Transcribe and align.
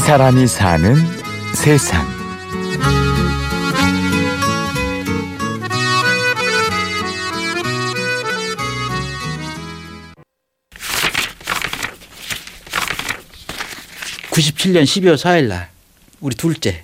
사람이 0.00 0.46
사는 0.46 0.96
세상. 1.54 2.06
(97년 14.30 14.84
12월 14.84 15.16
4일) 15.16 15.48
날 15.48 15.70
우리 16.20 16.34
둘째. 16.34 16.82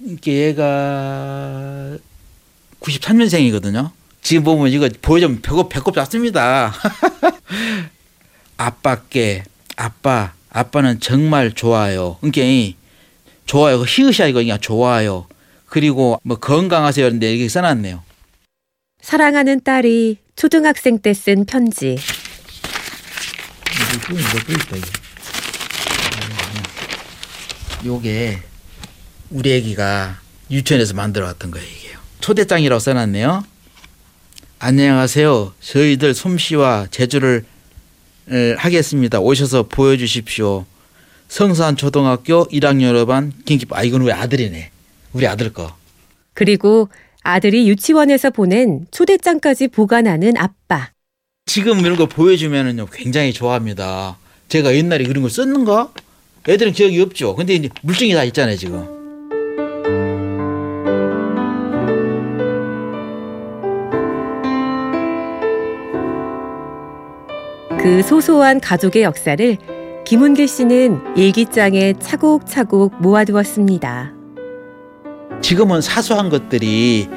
이게 0.00 0.48
얘가 0.48 1.96
(93년생이거든요) 2.80 3.90
지금 4.22 4.44
보면 4.44 4.68
이거 4.72 4.88
보여주면 5.00 5.40
배꼽 5.40 5.68
배꼽 5.68 5.94
잡습니다. 5.94 6.74
아빠께 8.58 9.44
아빠 9.76 10.37
아빠는 10.58 11.00
정말 11.00 11.52
좋아요. 11.52 12.18
그러니까 12.20 12.76
좋아요. 13.46 13.82
히읗이야 13.84 14.26
이거 14.28 14.40
그냥 14.40 14.58
좋아요. 14.60 15.26
그리고 15.66 16.20
뭐 16.24 16.36
건강하세요. 16.38 17.06
그런데 17.06 17.32
이렇게 17.32 17.48
써놨네요. 17.48 18.02
사랑하는 19.00 19.62
딸이 19.62 20.18
초등학생 20.36 20.98
때 20.98 21.14
쓴 21.14 21.44
편지. 21.44 21.96
요게 27.84 28.42
우리 29.30 29.52
애기가 29.52 30.18
유치원에서 30.50 30.94
만들어 30.94 31.26
왔던 31.26 31.50
거예요. 31.50 31.66
이게 31.66 31.94
초대장이라고 32.20 32.80
써놨네요. 32.80 33.44
안녕하세요. 34.58 35.52
저희들 35.60 36.14
솜씨와 36.14 36.88
제주를 36.90 37.44
하겠습니다. 38.56 39.20
오셔서 39.20 39.64
보여주십시오. 39.64 40.64
성산 41.28 41.76
초등학교 41.76 42.46
1학년 42.48 42.92
5반 43.04 43.32
김기빠. 43.44 43.78
아 43.78 43.82
이건 43.82 44.02
우리 44.02 44.12
아들이네. 44.12 44.70
우리 45.12 45.26
아들 45.26 45.52
거. 45.52 45.76
그리고 46.34 46.88
아들이 47.22 47.68
유치원에서 47.68 48.30
보낸 48.30 48.86
초대장까지 48.90 49.68
보관하는 49.68 50.36
아빠. 50.36 50.90
지금 51.46 51.80
이런 51.80 51.96
거 51.96 52.06
보여주면은요 52.06 52.86
굉장히 52.92 53.32
좋아합니다. 53.32 54.18
제가 54.48 54.74
옛날에 54.74 55.04
그런 55.04 55.22
걸 55.22 55.30
썼는가? 55.30 55.92
애들은 56.48 56.72
기억이 56.72 57.00
없죠. 57.00 57.34
근데 57.34 57.54
이제 57.54 57.68
물증이 57.82 58.14
다 58.14 58.24
있잖아요 58.24 58.56
지금. 58.56 58.97
그 67.88 68.02
소소한 68.02 68.60
가족의 68.60 69.02
역사를 69.02 69.56
김은길 70.04 70.46
씨는 70.46 71.00
일기장에 71.16 71.94
차곡차곡 71.98 73.00
모아두었습니다. 73.00 74.12
지금은 75.40 75.80
사소한 75.80 76.28
것들이 76.28 77.08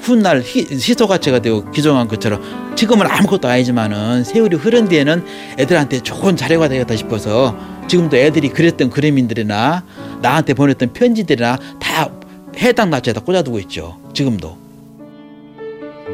훗날 0.00 0.40
희소 0.40 1.06
가치가 1.06 1.40
되고 1.40 1.70
기종한 1.70 2.08
것처럼 2.08 2.40
지금은 2.76 3.06
아무것도 3.06 3.46
아니지만은 3.46 4.24
세월이 4.24 4.56
흐른 4.56 4.88
뒤에는 4.88 5.22
애들한테 5.58 6.00
좋은 6.00 6.34
자료가 6.34 6.68
되겠다 6.68 6.96
싶어서 6.96 7.54
지금도 7.86 8.16
애들이 8.16 8.48
그렸던 8.48 8.88
그림인들이나 8.88 9.84
나한테 10.22 10.54
보냈던 10.54 10.94
편지들이나 10.94 11.58
다 11.78 12.08
해당 12.56 12.88
날짜에다 12.88 13.20
꽂아두고 13.20 13.58
있죠. 13.58 13.98
지금도. 14.14 14.56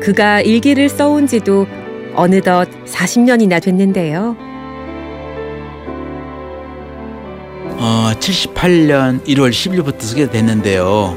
그가 0.01 0.41
일기를 0.41 0.89
써온 0.89 1.29
지도 1.29 1.69
어느덧 2.15 2.69
40년이나 2.87 3.63
됐는데요. 3.63 4.37
어, 7.85 8.13
78년 8.19 9.25
1월 9.27 9.51
10일부터 9.51 10.01
쓰게 10.01 10.31
됐는데요. 10.31 11.17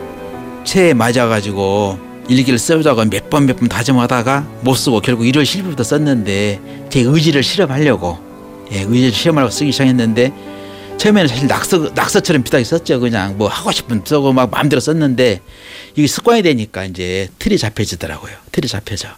새해 0.66 0.94
맞아가지고 0.94 2.00
일기를 2.28 2.57
써보자고 2.57 3.05
몇 3.05 3.29
번 3.29 3.45
몇 3.45 3.55
번 3.57 3.69
다짐하다가 3.69 4.47
못 4.61 4.73
쓰고 4.75 5.00
결국 5.01 5.25
1월 5.25 5.44
10일부터 5.44 5.84
썼는데 5.84 6.88
제 6.89 7.01
의지를 7.01 7.44
실험하려고 7.44 8.17
예, 8.72 8.79
의지를 8.81 9.11
실험하려고 9.11 9.51
쓰기 9.51 9.72
시작했는데 9.72 10.34
처음에는 10.97 11.28
사실 11.28 11.47
낙서 11.47 11.91
낙서처럼 11.94 12.41
비슷하게 12.41 12.63
썼죠. 12.63 13.00
그냥 13.00 13.38
뭐 13.38 13.47
하고 13.47 13.72
싶은 13.72 14.01
쓰고 14.03 14.34
막 14.34 14.50
마음대로 14.50 14.79
썼는데 14.79 15.41
이게 15.95 16.07
습관이 16.07 16.41
되니까 16.41 16.85
이제 16.85 17.28
틀이 17.38 17.59
잡혀지더라고요. 17.59 18.31
틀이 18.51 18.67
잡혀져. 18.67 19.09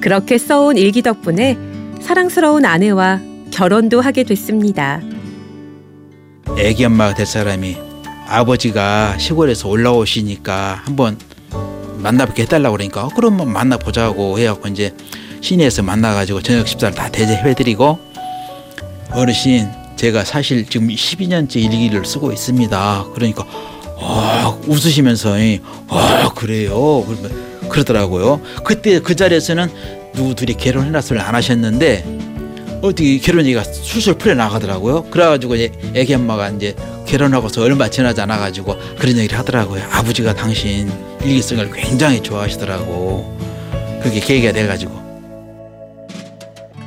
그렇게 0.00 0.38
써온 0.38 0.76
일기 0.76 1.02
덕분에 1.02 1.58
사랑스러운 2.00 2.64
아내와 2.64 3.20
결혼도 3.50 4.00
하게 4.00 4.24
됐습니다. 4.24 5.00
애기 6.58 6.84
엄마가 6.84 7.14
될 7.14 7.26
사람이 7.26 7.76
아버지가 8.26 9.18
시골에서 9.18 9.68
올라오시니까 9.68 10.82
한번 10.84 11.18
만나뵙게 11.98 12.42
해달라고 12.42 12.76
그러니까 12.76 13.04
어, 13.04 13.08
그럼 13.08 13.52
만나보자고 13.52 14.38
해갖고 14.38 14.68
이제 14.68 14.94
시내에서 15.40 15.82
만나가지고 15.82 16.42
저녁 16.42 16.66
식사를 16.66 16.94
다 16.94 17.10
대접해드리고 17.10 17.98
어르신 19.12 19.68
제가 19.96 20.24
사실 20.24 20.64
지금 20.66 20.88
12년째 20.88 21.56
일기를 21.56 22.06
쓰고 22.06 22.32
있습니다. 22.32 23.06
그러니까 23.14 23.44
어, 23.96 24.60
웃으시면서 24.66 25.34
어, 25.88 26.32
그래요. 26.34 27.04
그러면 27.06 27.59
그러더라고요. 27.70 28.40
그때 28.64 29.00
그 29.00 29.16
자리에서는 29.16 29.68
누구 30.14 30.34
둘이 30.34 30.54
결혼 30.54 30.86
해놨을 30.86 31.18
안 31.18 31.34
하셨는데 31.34 32.04
어떻게 32.82 33.18
결혼 33.18 33.44
얘기가 33.44 33.62
술술 33.64 34.14
풀려 34.14 34.34
나가더라고요. 34.34 35.04
그래가지고 35.04 35.54
이제 35.54 35.72
애기 35.94 36.14
엄마가 36.14 36.48
이제 36.50 36.74
결혼하고서 37.06 37.62
얼마 37.62 37.88
지나지 37.88 38.20
않아가지고 38.20 38.76
그런 38.98 39.16
얘기를 39.18 39.38
하더라고요. 39.38 39.82
아버지가 39.90 40.34
당신 40.34 40.90
일기 41.22 41.42
쓴걸 41.42 41.70
굉장히 41.72 42.22
좋아하시더라고. 42.22 43.38
그게 44.02 44.20
계기가 44.20 44.52
돼가지고. 44.52 44.92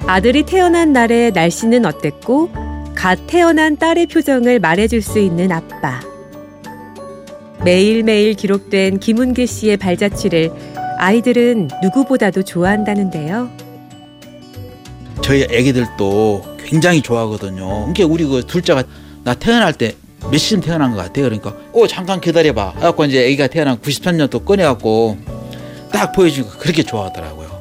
아들이 0.08 0.44
태어난 0.44 0.92
날의 0.92 1.32
날씨는 1.32 1.86
어땠고 1.86 2.50
갓 2.96 3.20
태어난 3.28 3.78
딸의 3.78 4.08
표정을 4.08 4.60
말해줄 4.60 5.02
수 5.02 5.20
있는 5.20 5.52
아빠. 5.52 6.02
매일매일 7.64 8.34
기록된 8.34 9.00
김은길 9.00 9.48
씨의 9.48 9.78
발자취를 9.78 10.52
아이들은 11.04 11.70
누구보다도 11.82 12.44
좋아한다는데요. 12.44 13.50
저희 15.22 15.46
애기들도 15.50 16.58
굉장히 16.66 17.02
좋아하거든요. 17.02 17.92
그러니까 17.94 18.06
우리 18.06 18.26
그 18.26 18.46
둘째가 18.46 18.84
나 19.24 19.34
태어날 19.34 19.74
때 19.74 19.96
몇 20.32 20.38
시쯤 20.38 20.62
태어난 20.62 20.92
것 20.92 20.98
같아요. 20.98 21.26
그러니까 21.26 21.54
어 21.74 21.88
잠깐 21.88 22.22
기다려봐. 22.22 22.76
해갖고 22.78 23.06
이제 23.06 23.26
애기가 23.26 23.48
태어난 23.48 23.78
93년도 23.78 24.46
꺼내갖고 24.46 25.18
딱 25.92 26.14
보여주니까 26.14 26.58
그렇게 26.58 26.84
좋아하더라고요. 26.84 27.52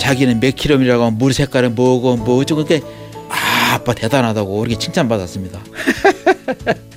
자기는 0.00 0.40
몇 0.40 0.54
킬로미터라고 0.54 1.10
물 1.12 1.32
색깔은 1.32 1.74
뭐고 1.74 2.16
뭐 2.16 2.40
어쩌고 2.40 2.64
그렇게 2.64 2.84
아 3.28 3.74
아빠 3.74 3.92
대단하다고 3.94 4.58
그렇게 4.58 4.78
칭찬받았습니다. 4.78 5.60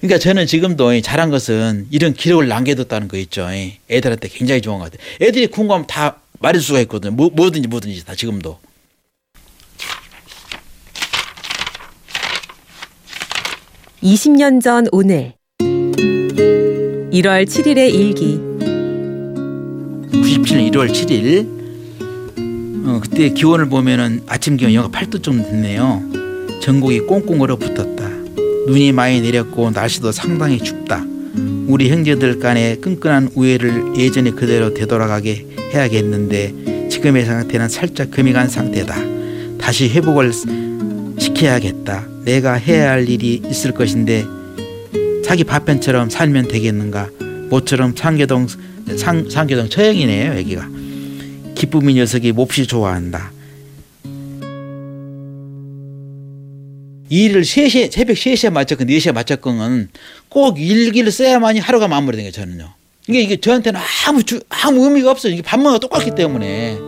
그러니까 0.00 0.18
저는 0.18 0.46
지금도 0.46 1.00
잘한 1.00 1.30
것은 1.30 1.86
이런 1.90 2.12
기록을 2.12 2.48
남겨뒀다는 2.48 3.08
거 3.08 3.16
있죠. 3.18 3.48
애들한테 3.90 4.28
굉장히 4.28 4.60
좋은 4.60 4.78
것 4.78 4.90
같아요. 4.90 5.06
애들이 5.20 5.46
궁금하면 5.46 5.86
다 5.86 6.18
말할 6.40 6.60
수가 6.60 6.80
있거든요. 6.80 7.12
뭐, 7.12 7.30
뭐든지 7.32 7.68
뭐든지 7.68 8.04
다 8.04 8.14
지금도. 8.14 8.58
(20년) 14.02 14.62
전 14.62 14.86
오늘 14.92 15.32
1월 15.58 17.44
7일의 17.46 17.92
일기 17.92 18.38
97년 20.12 20.70
1월 20.70 20.92
7일 20.92 21.56
어, 22.86 23.00
그때 23.00 23.30
기온을 23.30 23.68
보면은 23.68 24.22
아침 24.28 24.56
기온 24.56 24.72
영하 24.74 24.88
8도 24.90 25.22
정도 25.22 25.42
됐네요. 25.42 26.02
전국이 26.60 27.00
꽁꽁 27.00 27.40
얼어붙었다. 27.40 27.95
눈이 28.66 28.92
많이 28.92 29.20
내렸고 29.20 29.70
날씨도 29.70 30.12
상당히 30.12 30.58
춥다. 30.58 31.04
우리 31.68 31.90
형제들 31.90 32.38
간의 32.40 32.80
끈끈한 32.80 33.30
우애를 33.34 33.96
예전에 33.96 34.32
그대로 34.32 34.74
되돌아가게 34.74 35.46
해야겠는데 35.72 36.88
지금의 36.90 37.24
상태는 37.24 37.68
살짝 37.68 38.10
금이 38.10 38.32
간 38.32 38.48
상태다. 38.48 38.96
다시 39.58 39.88
회복을 39.88 40.32
시켜야겠다. 41.18 42.06
내가 42.24 42.54
해야 42.54 42.90
할 42.90 43.08
일이 43.08 43.40
있을 43.48 43.72
것인데 43.72 44.24
자기 45.24 45.44
파편처럼 45.44 46.10
살면 46.10 46.48
되겠는가? 46.48 47.10
모처럼 47.50 47.94
상계동 47.96 48.46
상, 48.96 49.28
상계동 49.28 49.68
처형이네요 49.68 50.38
여기가. 50.38 50.68
기쁨이 51.54 51.94
녀석이 51.94 52.32
몹시 52.32 52.66
좋아한다. 52.66 53.32
이 57.08 57.24
일을 57.26 57.42
3시에, 57.42 57.90
새벽 57.92 58.14
3시에 58.16 58.50
마쳤건 58.50 58.86
4시에 58.88 59.12
마쳤건 59.12 59.88
꼭 60.28 60.58
일기를 60.60 61.12
써야만이 61.12 61.60
하루가 61.60 61.88
마무리된 61.88 62.26
게 62.26 62.30
저는요. 62.32 62.68
이게 63.08 63.20
이게 63.20 63.36
저한테는 63.40 63.80
아무 64.08 64.22
주, 64.24 64.40
아무 64.48 64.84
의미가 64.84 65.10
없어요. 65.12 65.32
이게 65.32 65.42
반문과 65.42 65.78
똑같기 65.78 66.14
때문에. 66.16 66.78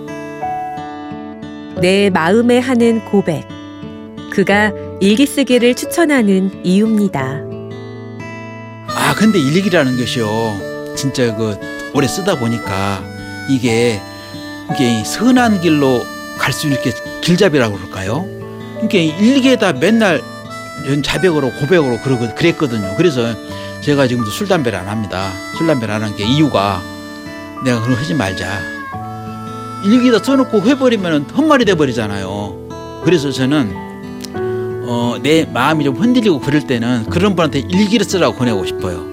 내 1.81 2.11
마음에 2.11 2.59
하는 2.59 3.05
고백. 3.05 3.47
그가 4.33 4.73
일기 5.01 5.27
쓰기를 5.27 5.75
추천하는 5.77 6.65
이유입니다. 6.65 7.43
아 8.89 9.15
근데 9.17 9.39
일기라는 9.39 9.97
것이요 9.97 10.95
진짜 10.97 11.35
그 11.37 11.57
오래 11.95 12.09
쓰다 12.09 12.39
보니까 12.39 13.05
이게 13.49 14.01
이게 14.75 15.05
선한 15.05 15.61
길로 15.61 16.05
갈 16.37 16.53
수 16.53 16.69
있게 16.69 16.93
길잡이라고 17.21 17.77
그럴까요? 17.77 18.27
이게 18.83 19.05
일기에다 19.05 19.73
맨날 19.75 20.23
연 20.87 21.03
자백으로 21.03 21.53
고백으로 21.53 21.99
그러거 22.01 22.35
그랬거든요. 22.35 22.95
그래서 22.97 23.35
제가 23.81 24.07
지금도 24.07 24.31
술 24.31 24.49
담배를 24.49 24.79
안 24.79 24.89
합니다. 24.89 25.31
술 25.57 25.67
담배를 25.67 25.95
안 25.95 26.03
하는 26.03 26.17
게 26.17 26.25
이유가 26.25 26.83
내가 27.65 27.81
그런 27.81 27.95
거 27.95 28.01
하지 28.01 28.15
말자. 28.15 28.61
일기에다 29.85 30.19
써놓고 30.23 30.63
해버리면 30.63 31.31
헛말이 31.31 31.65
돼버리잖아요. 31.65 33.03
그래서 33.05 33.31
저는 33.31 33.89
어, 34.91 35.19
내 35.23 35.45
마음이 35.45 35.85
좀 35.85 35.97
흔들리고 35.97 36.41
그럴 36.41 36.67
때는 36.67 37.07
그런 37.11 37.37
분한테 37.37 37.61
일기를 37.61 38.05
쓰라고 38.07 38.37
보내고 38.37 38.65
싶어요. 38.65 39.07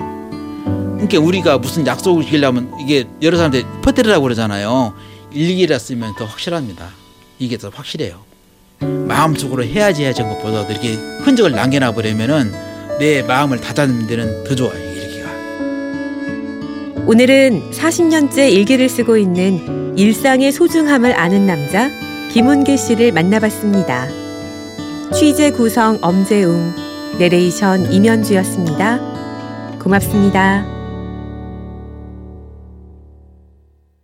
그러니까 0.95 1.19
우리가 1.19 1.57
무슨 1.57 1.85
약속을 1.85 2.23
지키려면 2.23 2.71
이게 2.79 3.05
여러 3.21 3.37
사람한테 3.37 3.67
퍼뜨리라고 3.81 4.23
그러잖아요. 4.23 4.93
일기라 5.31 5.77
쓰면 5.77 6.15
더 6.17 6.25
확실합니다. 6.25 6.87
이게 7.37 7.57
더 7.57 7.69
확실해요. 7.69 8.34
마음속으로 9.15 9.63
해야지 9.63 10.03
해야지 10.03 10.21
한 10.21 10.29
것보다 10.31 10.63
이렇게 10.69 10.95
흔적을 11.23 11.51
남겨놔 11.51 11.93
버리면은 11.93 12.51
내 12.99 13.23
마음을 13.23 13.61
다잡는 13.61 14.07
데는 14.07 14.43
더 14.43 14.55
좋아요. 14.55 14.77
일기가. 14.77 15.29
오늘은 17.05 17.71
40년째 17.71 18.51
일기를 18.51 18.89
쓰고 18.89 19.15
있는 19.17 19.97
일상의 19.97 20.51
소중함을 20.51 21.17
아는 21.17 21.47
남자 21.47 21.89
김훈길 22.33 22.77
씨를 22.77 23.13
만나봤습니다. 23.13 24.07
취재 25.13 25.51
구성 25.51 25.97
엄재웅, 26.01 26.73
내레이션 27.17 27.93
임현주였습니다. 27.93 28.99
고맙습니다. 29.81 30.74